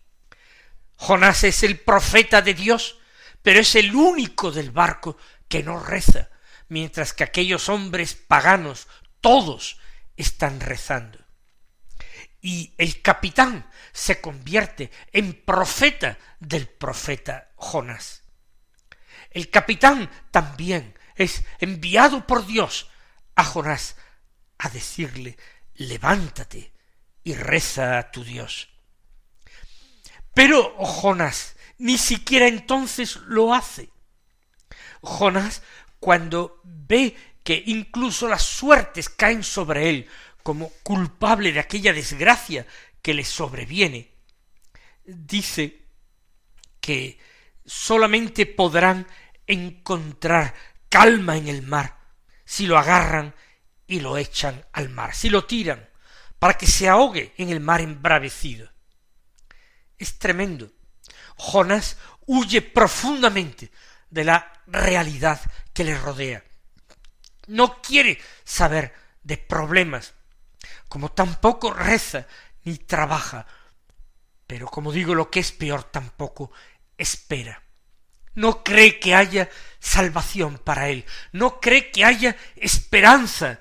Jonás 0.96 1.44
es 1.44 1.62
el 1.62 1.78
profeta 1.78 2.42
de 2.42 2.54
Dios, 2.54 2.98
pero 3.42 3.60
es 3.60 3.74
el 3.74 3.94
único 3.94 4.50
del 4.50 4.70
barco 4.70 5.16
que 5.48 5.62
no 5.62 5.82
reza, 5.82 6.30
mientras 6.68 7.12
que 7.12 7.24
aquellos 7.24 7.68
hombres 7.68 8.14
paganos, 8.14 8.88
todos, 9.20 9.78
están 10.16 10.60
rezando. 10.60 11.18
Y 12.42 12.74
el 12.78 13.02
capitán 13.02 13.70
se 13.92 14.20
convierte 14.20 14.90
en 15.12 15.34
profeta 15.44 16.18
del 16.38 16.68
profeta 16.68 17.50
Jonás. 17.56 18.24
El 19.30 19.50
capitán 19.50 20.10
también 20.30 20.98
es 21.14 21.44
enviado 21.58 22.26
por 22.26 22.46
Dios 22.46 22.90
a 23.36 23.44
Jonás 23.44 23.96
a 24.58 24.68
decirle, 24.68 25.36
levántate 25.74 26.72
y 27.24 27.34
reza 27.34 27.98
a 27.98 28.10
tu 28.10 28.24
Dios. 28.24 28.68
Pero 30.34 30.74
Jonás 30.78 31.56
ni 31.78 31.98
siquiera 31.98 32.46
entonces 32.46 33.16
lo 33.26 33.54
hace. 33.54 33.90
Jonás, 35.00 35.62
cuando 35.98 36.60
ve 36.64 37.16
que 37.42 37.62
incluso 37.66 38.28
las 38.28 38.42
suertes 38.42 39.08
caen 39.08 39.42
sobre 39.42 39.88
él 39.88 40.08
como 40.42 40.70
culpable 40.82 41.52
de 41.52 41.60
aquella 41.60 41.92
desgracia 41.92 42.66
que 43.02 43.14
le 43.14 43.24
sobreviene, 43.24 44.10
dice 45.04 45.82
que 46.80 47.18
solamente 47.64 48.46
podrán 48.46 49.06
encontrar 49.46 50.54
calma 50.88 51.36
en 51.36 51.48
el 51.48 51.62
mar 51.62 51.98
si 52.44 52.66
lo 52.66 52.78
agarran 52.78 53.34
y 53.86 54.00
lo 54.00 54.18
echan 54.18 54.66
al 54.72 54.88
mar, 54.88 55.14
si 55.14 55.28
lo 55.28 55.44
tiran, 55.44 55.89
para 56.40 56.54
que 56.54 56.66
se 56.66 56.88
ahogue 56.88 57.32
en 57.38 57.50
el 57.50 57.60
mar 57.60 57.80
embravecido. 57.80 58.68
Es 59.96 60.18
tremendo. 60.18 60.72
Jonás 61.36 61.96
huye 62.26 62.62
profundamente 62.62 63.70
de 64.10 64.24
la 64.24 64.52
realidad 64.66 65.40
que 65.72 65.84
le 65.84 65.96
rodea. 65.96 66.42
No 67.46 67.80
quiere 67.80 68.20
saber 68.42 68.92
de 69.22 69.36
problemas, 69.36 70.14
como 70.88 71.12
tampoco 71.12 71.72
reza 71.72 72.26
ni 72.64 72.76
trabaja, 72.78 73.46
pero 74.48 74.66
como 74.66 74.90
digo 74.90 75.14
lo 75.14 75.30
que 75.30 75.38
es 75.38 75.52
peor 75.52 75.84
tampoco 75.84 76.50
espera 76.98 77.62
no 78.34 78.62
cree 78.62 78.98
que 78.98 79.14
haya 79.14 79.50
salvación 79.80 80.58
para 80.58 80.88
él, 80.88 81.04
no 81.32 81.60
cree 81.60 81.90
que 81.90 82.04
haya 82.04 82.36
esperanza 82.56 83.60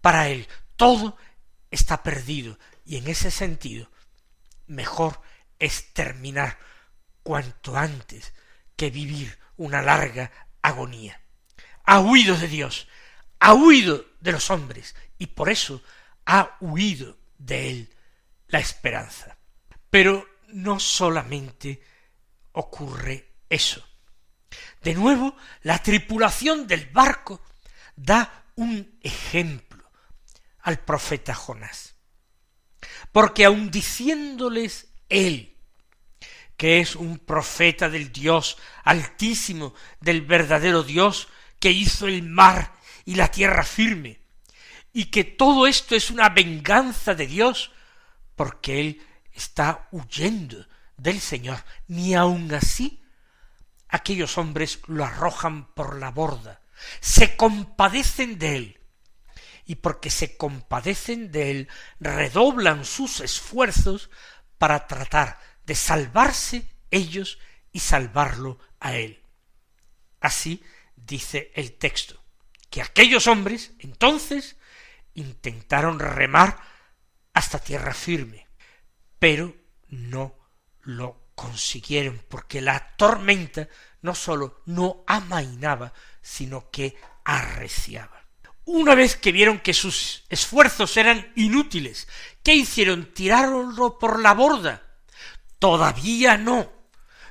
para 0.00 0.28
él. 0.28 0.48
Todo 0.76 1.16
está 1.70 2.02
perdido 2.02 2.58
y 2.84 2.96
en 2.96 3.08
ese 3.08 3.30
sentido 3.30 3.90
mejor 4.66 5.20
es 5.58 5.92
terminar 5.92 6.58
cuanto 7.22 7.76
antes 7.76 8.32
que 8.76 8.90
vivir 8.90 9.38
una 9.56 9.82
larga 9.82 10.30
agonía. 10.62 11.20
Ha 11.84 12.00
huido 12.00 12.36
de 12.36 12.48
Dios, 12.48 12.88
ha 13.40 13.54
huido 13.54 14.06
de 14.20 14.32
los 14.32 14.50
hombres 14.50 14.94
y 15.18 15.26
por 15.26 15.48
eso 15.48 15.82
ha 16.24 16.56
huido 16.60 17.16
de 17.38 17.70
él 17.70 17.94
la 18.48 18.58
esperanza. 18.58 19.36
Pero 19.90 20.26
no 20.48 20.78
solamente 20.78 21.82
ocurre 22.52 23.32
eso. 23.48 23.86
De 24.82 24.94
nuevo, 24.94 25.36
la 25.62 25.82
tripulación 25.82 26.66
del 26.66 26.86
barco 26.86 27.42
da 27.96 28.44
un 28.56 28.98
ejemplo 29.02 29.65
al 30.66 30.80
profeta 30.80 31.32
Jonás. 31.32 31.94
Porque 33.12 33.44
aun 33.44 33.70
diciéndoles 33.70 34.88
él, 35.08 35.56
que 36.56 36.80
es 36.80 36.96
un 36.96 37.18
profeta 37.20 37.88
del 37.88 38.10
Dios 38.10 38.58
altísimo, 38.82 39.74
del 40.00 40.22
verdadero 40.22 40.82
Dios, 40.82 41.28
que 41.60 41.70
hizo 41.70 42.08
el 42.08 42.24
mar 42.24 42.74
y 43.04 43.14
la 43.14 43.30
tierra 43.30 43.62
firme, 43.62 44.18
y 44.92 45.04
que 45.04 45.22
todo 45.22 45.68
esto 45.68 45.94
es 45.94 46.10
una 46.10 46.30
venganza 46.30 47.14
de 47.14 47.28
Dios, 47.28 47.70
porque 48.34 48.80
él 48.80 49.06
está 49.32 49.86
huyendo 49.92 50.66
del 50.96 51.20
Señor, 51.20 51.62
ni 51.86 52.16
aun 52.16 52.52
así 52.52 53.04
aquellos 53.88 54.36
hombres 54.36 54.80
lo 54.88 55.04
arrojan 55.04 55.72
por 55.74 55.96
la 56.00 56.10
borda, 56.10 56.60
se 56.98 57.36
compadecen 57.36 58.36
de 58.36 58.56
él, 58.56 58.80
y 59.66 59.76
porque 59.76 60.10
se 60.10 60.36
compadecen 60.36 61.32
de 61.32 61.50
él, 61.50 61.68
redoblan 62.00 62.84
sus 62.84 63.20
esfuerzos 63.20 64.10
para 64.58 64.86
tratar 64.86 65.38
de 65.66 65.74
salvarse 65.74 66.70
ellos 66.90 67.38
y 67.72 67.80
salvarlo 67.80 68.58
a 68.80 68.94
él. 68.94 69.22
Así 70.20 70.62
dice 70.94 71.50
el 71.54 71.72
texto, 71.72 72.22
que 72.70 72.80
aquellos 72.80 73.26
hombres 73.26 73.72
entonces 73.80 74.56
intentaron 75.14 75.98
remar 75.98 76.58
hasta 77.34 77.58
tierra 77.58 77.92
firme, 77.92 78.46
pero 79.18 79.54
no 79.88 80.34
lo 80.82 81.30
consiguieron, 81.34 82.24
porque 82.28 82.60
la 82.60 82.96
tormenta 82.96 83.68
no 84.00 84.14
sólo 84.14 84.62
no 84.66 85.04
amainaba, 85.06 85.92
sino 86.22 86.70
que 86.70 86.96
arreciaba. 87.24 88.15
Una 88.66 88.94
vez 88.94 89.16
que 89.16 89.32
vieron 89.32 89.60
que 89.60 89.72
sus 89.72 90.24
esfuerzos 90.28 90.96
eran 90.96 91.32
inútiles, 91.36 92.08
¿qué 92.42 92.54
hicieron? 92.54 93.14
Tiraronlo 93.14 93.98
por 93.98 94.20
la 94.20 94.34
borda. 94.34 94.82
Todavía 95.58 96.36
no. 96.36 96.70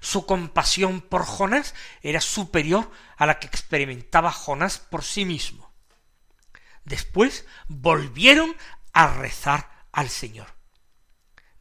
Su 0.01 0.25
compasión 0.25 1.01
por 1.01 1.25
Jonás 1.25 1.75
era 2.01 2.21
superior 2.21 2.89
a 3.17 3.25
la 3.25 3.39
que 3.39 3.47
experimentaba 3.47 4.31
Jonás 4.31 4.79
por 4.79 5.03
sí 5.03 5.25
mismo. 5.25 5.71
Después 6.83 7.45
volvieron 7.67 8.55
a 8.93 9.07
rezar 9.07 9.85
al 9.91 10.09
Señor 10.09 10.55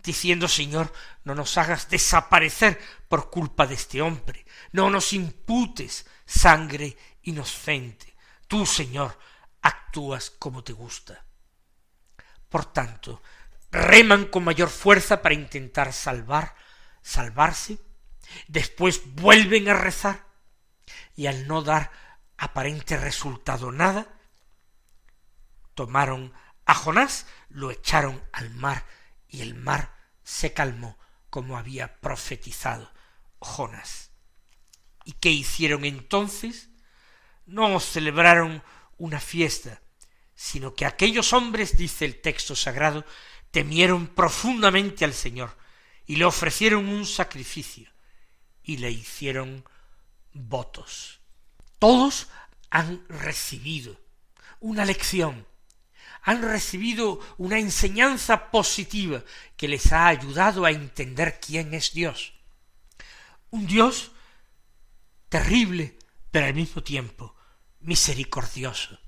diciendo 0.04 0.46
Señor, 0.48 0.92
no 1.24 1.34
nos 1.34 1.58
hagas 1.58 1.88
desaparecer 1.88 2.78
por 3.08 3.30
culpa 3.30 3.66
de 3.66 3.74
este 3.74 4.02
hombre, 4.02 4.44
no 4.70 4.90
nos 4.90 5.12
imputes 5.12 6.06
sangre 6.26 6.96
inocente. 7.22 8.14
Tú, 8.46 8.66
Señor, 8.66 9.18
actúas 9.64 10.31
como 10.31 10.62
te 10.62 10.72
gusta. 10.72 11.24
Por 12.48 12.66
tanto, 12.66 13.22
reman 13.72 14.27
con 14.27 14.44
mayor 14.44 14.68
fuerza 14.68 15.22
para 15.22 15.35
intentar 15.35 15.92
salvar, 15.92 16.55
salvarse, 17.03 17.79
después 18.46 19.03
vuelven 19.14 19.68
a 19.68 19.74
rezar, 19.74 20.27
y 21.16 21.27
al 21.27 21.48
no 21.48 21.62
dar 21.62 21.90
aparente 22.37 22.96
resultado 22.96 23.72
nada, 23.72 24.07
tomaron 25.74 26.33
a 26.66 26.74
Jonás, 26.74 27.27
lo 27.48 27.70
echaron 27.70 28.22
al 28.33 28.50
mar, 28.50 28.85
y 29.29 29.40
el 29.40 29.55
mar 29.55 29.94
se 30.22 30.53
calmó 30.53 30.98
como 31.31 31.57
había 31.57 32.00
profetizado 32.00 32.92
Jonas. 33.40 34.11
¿Y 35.05 35.12
qué 35.12 35.31
hicieron 35.31 35.85
entonces? 35.85 36.68
No 37.46 37.81
celebraron 37.81 38.62
una 38.98 39.20
fiesta, 39.20 39.80
sino 40.35 40.74
que 40.74 40.87
aquellos 40.87 41.33
hombres, 41.33 41.76
dice 41.76 42.04
el 42.04 42.20
texto 42.20 42.57
sagrado, 42.57 43.04
temieron 43.50 44.09
profundamente 44.09 45.04
al 45.04 45.14
Señor 45.14 45.57
y 46.07 46.16
le 46.16 46.24
ofrecieron 46.24 46.88
un 46.88 47.07
sacrificio 47.07 47.88
y 48.62 48.78
le 48.78 48.90
hicieron 48.90 49.64
votos. 50.33 51.20
Todos 51.78 52.28
han 52.70 53.07
recibido 53.09 54.00
una 54.61 54.85
lección, 54.85 55.46
han 56.22 56.42
recibido 56.42 57.20
una 57.37 57.59
enseñanza 57.59 58.50
positiva 58.50 59.22
que 59.57 59.68
les 59.68 59.92
ha 59.92 60.09
ayudado 60.09 60.64
a 60.64 60.70
entender 60.70 61.38
quién 61.38 61.74
es 61.74 61.92
Dios. 61.92 62.33
Un 63.50 63.66
Dios 63.66 64.11
terrible, 65.28 65.96
pero 66.30 66.46
al 66.46 66.54
mismo 66.54 66.83
tiempo 66.83 67.37
misericordioso, 67.84 68.98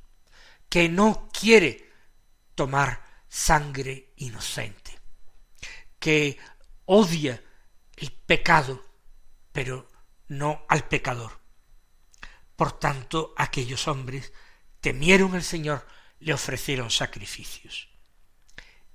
que 0.69 0.89
no 0.89 1.29
quiere 1.33 1.91
tomar 2.55 3.05
sangre 3.29 4.13
inocente, 4.17 4.99
que 5.99 6.39
odia 6.85 7.43
el 7.97 8.13
pecado, 8.13 8.85
pero 9.53 9.89
no 10.29 10.65
al 10.69 10.87
pecador. 10.89 11.41
Por 12.55 12.79
tanto, 12.79 13.35
aquellos 13.37 13.89
hombres 13.89 14.33
temieron 14.81 15.35
al 15.35 15.43
Señor, 15.43 15.87
le 16.21 16.33
ofrecieron 16.33 16.91
sacrificios. 16.91 17.89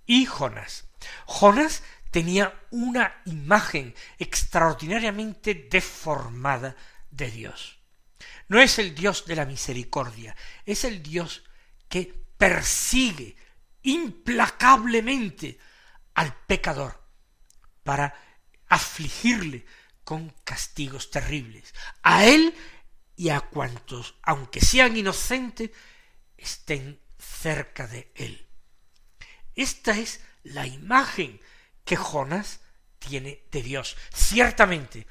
Y 0.05 0.25
Jonás. 0.25 0.87
Jonás 1.25 1.83
tenía 2.11 2.65
una 2.71 3.21
imagen 3.25 3.95
extraordinariamente 4.17 5.67
deformada 5.69 6.75
de 7.09 7.31
Dios. 7.31 7.80
No 8.51 8.59
es 8.59 8.79
el 8.79 8.93
Dios 8.93 9.23
de 9.27 9.37
la 9.37 9.45
misericordia, 9.45 10.35
es 10.65 10.83
el 10.83 11.01
Dios 11.01 11.41
que 11.87 12.13
persigue 12.37 13.37
implacablemente 13.81 15.57
al 16.15 16.35
pecador 16.47 17.01
para 17.85 18.13
afligirle 18.67 19.65
con 20.03 20.35
castigos 20.43 21.11
terribles, 21.11 21.73
a 22.03 22.25
él 22.25 22.53
y 23.15 23.29
a 23.29 23.39
cuantos, 23.39 24.15
aunque 24.21 24.59
sean 24.59 24.97
inocentes, 24.97 25.71
estén 26.35 26.99
cerca 27.17 27.87
de 27.87 28.11
él. 28.15 28.49
Esta 29.55 29.97
es 29.97 30.19
la 30.43 30.67
imagen 30.67 31.39
que 31.85 31.95
Jonás 31.95 32.59
tiene 32.99 33.45
de 33.49 33.63
Dios. 33.63 33.95
Ciertamente, 34.13 35.07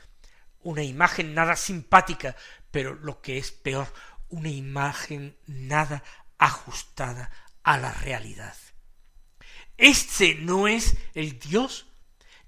una 0.62 0.82
imagen 0.82 1.32
nada 1.32 1.56
simpática, 1.56 2.36
pero 2.70 2.94
lo 2.94 3.20
que 3.20 3.38
es 3.38 3.52
peor, 3.52 3.92
una 4.28 4.48
imagen 4.48 5.36
nada 5.46 6.02
ajustada 6.38 7.30
a 7.62 7.78
la 7.78 7.92
realidad. 7.92 8.56
Este 9.76 10.34
no 10.34 10.68
es 10.68 10.96
el 11.14 11.38
Dios 11.38 11.86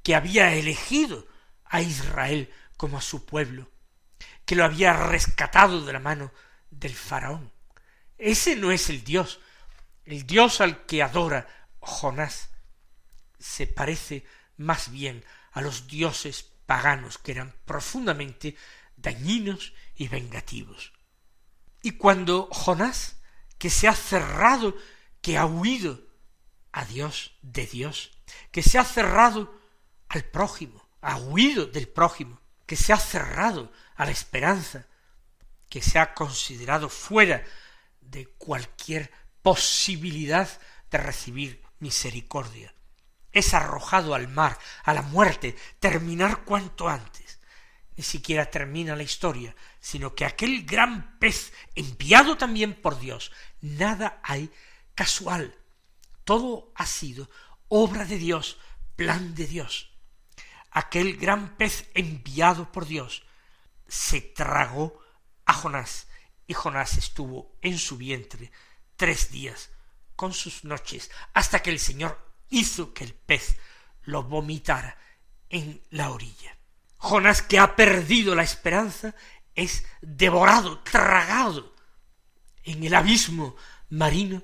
que 0.02 0.14
había 0.14 0.54
elegido 0.54 1.26
a 1.64 1.80
Israel 1.80 2.52
como 2.76 2.98
a 2.98 3.02
su 3.02 3.24
pueblo, 3.24 3.70
que 4.44 4.54
lo 4.54 4.64
había 4.64 4.92
rescatado 4.92 5.84
de 5.84 5.92
la 5.92 5.98
mano 5.98 6.32
del 6.70 6.94
faraón. 6.94 7.52
Ese 8.18 8.56
no 8.56 8.70
es 8.70 8.90
el 8.90 9.04
Dios. 9.04 9.40
El 10.04 10.26
Dios 10.26 10.60
al 10.60 10.84
que 10.84 11.02
adora 11.02 11.46
Jonás 11.80 12.50
se 13.38 13.66
parece 13.66 14.24
más 14.56 14.90
bien 14.90 15.24
a 15.52 15.60
los 15.60 15.86
dioses 15.86 16.42
paganos 16.66 17.18
que 17.18 17.32
eran 17.32 17.54
profundamente 17.64 18.56
dañinos 19.02 19.74
y 19.94 20.08
vengativos. 20.08 20.92
Y 21.82 21.92
cuando 21.92 22.48
Jonás, 22.52 23.16
que 23.58 23.68
se 23.68 23.88
ha 23.88 23.94
cerrado, 23.94 24.76
que 25.20 25.36
ha 25.36 25.46
huido 25.46 26.00
a 26.70 26.84
Dios, 26.84 27.36
de 27.42 27.66
Dios, 27.66 28.12
que 28.50 28.62
se 28.62 28.78
ha 28.78 28.84
cerrado 28.84 29.54
al 30.08 30.24
prójimo, 30.24 30.88
ha 31.00 31.16
huido 31.18 31.66
del 31.66 31.88
prójimo, 31.88 32.40
que 32.66 32.76
se 32.76 32.92
ha 32.92 32.98
cerrado 32.98 33.72
a 33.96 34.04
la 34.04 34.12
esperanza, 34.12 34.86
que 35.68 35.82
se 35.82 35.98
ha 35.98 36.14
considerado 36.14 36.88
fuera 36.88 37.44
de 38.00 38.26
cualquier 38.26 39.10
posibilidad 39.42 40.48
de 40.90 40.98
recibir 40.98 41.62
misericordia. 41.80 42.74
Es 43.32 43.54
arrojado 43.54 44.14
al 44.14 44.28
mar, 44.28 44.58
a 44.84 44.94
la 44.94 45.02
muerte, 45.02 45.56
terminar 45.80 46.44
cuanto 46.44 46.88
antes 46.88 47.21
ni 47.96 48.02
siquiera 48.02 48.50
termina 48.50 48.96
la 48.96 49.02
historia, 49.02 49.54
sino 49.80 50.14
que 50.14 50.24
aquel 50.24 50.64
gran 50.64 51.18
pez 51.18 51.52
enviado 51.74 52.36
también 52.36 52.74
por 52.74 52.98
Dios, 52.98 53.32
nada 53.60 54.20
hay 54.22 54.50
casual, 54.94 55.54
todo 56.24 56.72
ha 56.74 56.86
sido 56.86 57.28
obra 57.68 58.04
de 58.04 58.18
Dios, 58.18 58.58
plan 58.96 59.34
de 59.34 59.46
Dios. 59.46 59.90
Aquel 60.70 61.16
gran 61.16 61.56
pez 61.56 61.90
enviado 61.94 62.72
por 62.72 62.86
Dios 62.86 63.24
se 63.88 64.20
tragó 64.20 65.00
a 65.44 65.52
Jonás, 65.52 66.06
y 66.46 66.54
Jonás 66.54 66.96
estuvo 66.96 67.56
en 67.60 67.78
su 67.78 67.96
vientre 67.96 68.50
tres 68.96 69.30
días 69.30 69.70
con 70.16 70.32
sus 70.32 70.64
noches, 70.64 71.10
hasta 71.34 71.60
que 71.60 71.70
el 71.70 71.78
Señor 71.78 72.18
hizo 72.48 72.94
que 72.94 73.04
el 73.04 73.14
pez 73.14 73.56
lo 74.02 74.22
vomitara 74.22 74.96
en 75.48 75.82
la 75.90 76.10
orilla. 76.10 76.56
Jonás, 77.02 77.42
que 77.42 77.58
ha 77.58 77.74
perdido 77.74 78.36
la 78.36 78.44
esperanza, 78.44 79.12
es 79.56 79.84
devorado, 80.00 80.78
tragado 80.84 81.74
en 82.62 82.84
el 82.84 82.94
abismo 82.94 83.56
marino 83.90 84.40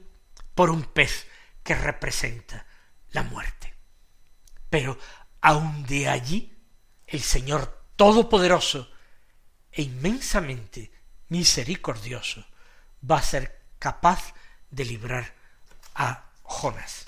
por 0.56 0.68
un 0.70 0.82
pez 0.82 1.28
que 1.62 1.76
representa 1.76 2.66
la 3.10 3.22
muerte. 3.22 3.76
Pero 4.68 4.98
aun 5.40 5.86
de 5.86 6.08
allí 6.08 6.52
el 7.06 7.22
Señor 7.22 7.86
Todopoderoso 7.94 8.90
e 9.70 9.82
inmensamente 9.82 10.90
misericordioso 11.28 12.44
va 13.08 13.18
a 13.18 13.22
ser 13.22 13.66
capaz 13.78 14.34
de 14.68 14.84
librar 14.84 15.32
a 15.94 16.28
Jonás. 16.42 17.04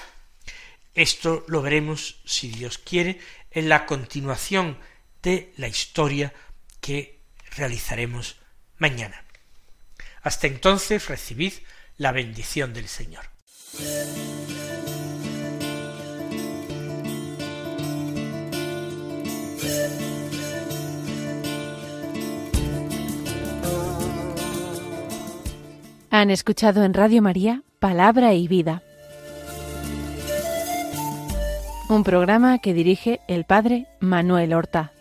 Esto 0.94 1.44
lo 1.48 1.60
veremos, 1.60 2.20
si 2.24 2.50
Dios 2.50 2.78
quiere, 2.78 3.20
en 3.50 3.68
la 3.68 3.84
continuación 3.86 4.78
de 5.22 5.52
la 5.56 5.68
historia 5.68 6.32
que 6.80 7.20
realizaremos 7.56 8.36
mañana. 8.78 9.24
Hasta 10.22 10.46
entonces 10.46 11.08
recibid 11.08 11.52
la 11.96 12.12
bendición 12.12 12.72
del 12.72 12.88
Señor. 12.88 13.24
Han 26.12 26.30
escuchado 26.30 26.82
en 26.84 26.92
Radio 26.92 27.22
María 27.22 27.62
Palabra 27.78 28.34
y 28.34 28.48
Vida, 28.48 28.82
un 31.88 32.04
programa 32.04 32.58
que 32.58 32.74
dirige 32.74 33.20
el 33.28 33.44
Padre 33.44 33.86
Manuel 34.00 34.52
Horta. 34.52 34.92